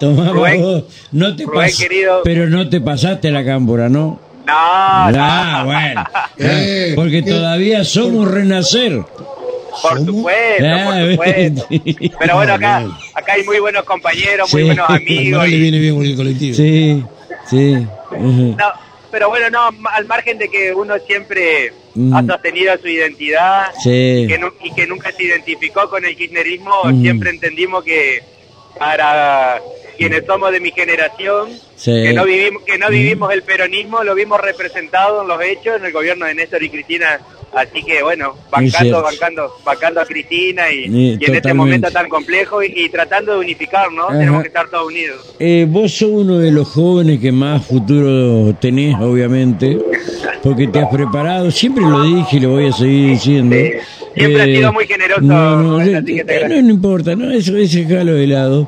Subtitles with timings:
[0.00, 0.84] Tomá Rubén, vos.
[1.12, 2.20] No te Rubén, pas- querido.
[2.24, 4.20] Pero no te pasaste la cámpora, ¿no?
[4.46, 5.64] No, Ah, no.
[5.66, 6.04] bueno.
[6.38, 7.30] Eh, Porque ¿qué?
[7.30, 9.00] todavía somos renacer.
[9.82, 11.66] Por supuesto, Ah, por supuesto.
[11.68, 12.10] sí.
[12.18, 14.66] Pero bueno, acá, acá hay muy buenos compañeros, muy Sí.
[14.68, 15.38] buenos Al amigos.
[15.40, 16.56] Mar le y- viene bien con el colectivo.
[16.56, 17.02] Sí,
[17.50, 17.86] sí.
[18.12, 18.56] No,
[19.10, 22.14] pero bueno, no, al margen de que uno siempre Mm.
[22.14, 24.26] ha sostenido su identidad Sí.
[24.28, 27.02] que nu- y que nunca se identificó con el kirchnerismo, Mm.
[27.02, 28.22] siempre entendimos que
[28.78, 29.60] para
[29.96, 31.90] quienes somos de mi generación, Sí.
[31.90, 35.84] que no vivimos que no vivimos el peronismo, lo vimos representado en los hechos en
[35.84, 37.20] el gobierno de Néstor y Cristina.
[37.54, 42.72] Así que bueno, bancando, bancando, bancando a Cristina y, en este momento tan complejo y,
[42.74, 44.08] y tratando de unificar, ¿no?
[44.08, 44.18] Ajá.
[44.18, 45.34] Tenemos que estar todos unidos.
[45.38, 49.78] Eh, vos sos uno de los jóvenes que más futuro tenés, obviamente,
[50.42, 53.56] porque te has preparado, siempre lo dije y lo voy a seguir diciendo.
[53.56, 53.72] Sí.
[54.16, 56.48] Siempre has sido muy generoso, No, no, te eh, agradezco.
[56.48, 58.66] no, no importa, no, eso es dejarlo de lado.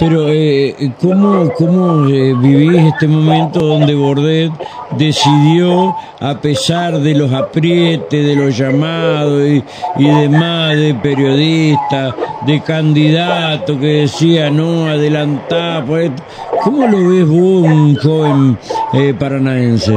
[0.00, 4.52] Pero, eh, ¿cómo, cómo eh, vivís este momento donde Bordet
[4.96, 9.62] decidió, a pesar de los aprietes, de los llamados y,
[9.98, 12.14] y demás, de periodistas,
[12.46, 16.22] de candidatos que decía no, adelantá, esto"?
[16.62, 18.58] ¿cómo lo ves vos, un joven
[18.94, 19.94] eh, paranaense?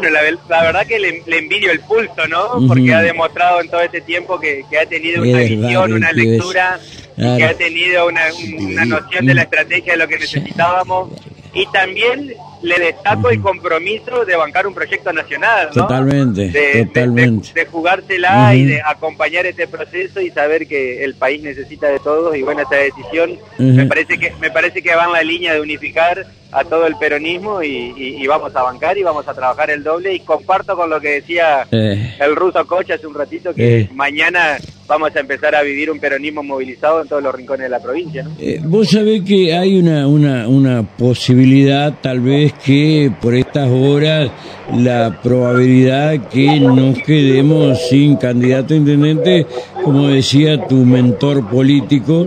[0.00, 0.14] Bueno,
[0.48, 2.66] la, la verdad que le, le envidio el pulso, ¿no?
[2.66, 6.80] Porque ha demostrado en todo este tiempo que, que ha tenido una visión, una lectura,
[7.16, 7.36] claro.
[7.36, 8.22] que ha tenido una,
[8.58, 11.10] una noción de la estrategia de lo que necesitábamos.
[11.52, 15.82] Y también le destaco el compromiso de bancar un proyecto nacional, ¿no?
[15.82, 17.48] Totalmente, de, totalmente.
[17.52, 21.98] de- de jugársela y de acompañar este proceso y saber que el país necesita de
[21.98, 25.52] todos y bueno esta decisión me parece que me parece que va en la línea
[25.54, 29.34] de unificar a todo el peronismo y, y- y vamos a bancar y vamos a
[29.34, 33.14] trabajar el doble y comparto con lo que decía Eh, el ruso Cocha hace un
[33.14, 33.88] ratito que Eh.
[33.94, 37.78] mañana vamos a empezar a vivir un peronismo movilizado en todos los rincones de la
[37.80, 38.30] provincia ¿no?
[38.40, 44.30] Eh, vos sabés que hay una, una, una posibilidad, tal vez que por estas horas,
[44.74, 49.46] la probabilidad que nos quedemos sin candidato a intendente,
[49.84, 52.26] como decía tu mentor político,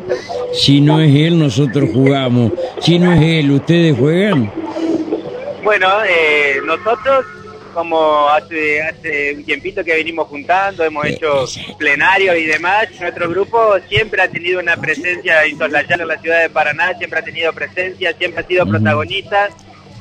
[0.54, 2.52] si no es él, nosotros jugamos.
[2.80, 4.52] Si no es él, ¿ustedes juegan?
[5.64, 7.26] Bueno, eh, nosotros,
[7.74, 11.46] como hace, hace un tiempito que venimos juntando, hemos hecho
[11.78, 16.50] plenarios y demás, nuestro grupo siempre ha tenido una presencia insoslayable en la ciudad de
[16.50, 19.50] Paraná, siempre ha tenido presencia, siempre ha sido protagonista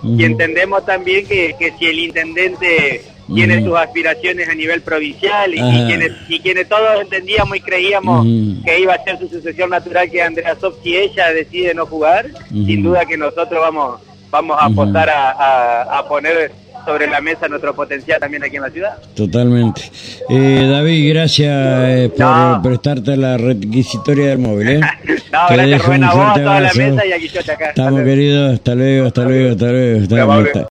[0.05, 3.03] y entendemos también que, que si el intendente
[3.35, 8.27] tiene sus aspiraciones a nivel provincial y, quienes, y quienes todos entendíamos y creíamos
[8.65, 12.27] que iba a ser su sucesión natural que Andrea Sof, si ella decide no jugar,
[12.67, 16.51] sin duda que nosotros vamos vamos a apostar a, a- a poner
[16.85, 18.93] sobre la mesa nuestro potencial también aquí en la ciudad.
[19.15, 19.83] Totalmente.
[20.29, 22.61] Eh, David, gracias eh, por No.
[22.63, 24.69] prestarte la requisitoria del móvil.
[24.69, 24.81] ¿eh?
[25.33, 26.79] No, Te gracias dejo Rubén un a vos, a fuerte toda la abrazo.
[26.79, 27.69] mesa y a Guillote acá.
[27.71, 30.01] Estamos queridos, hasta luego, hasta luego, hasta luego.
[30.03, 30.17] Hasta.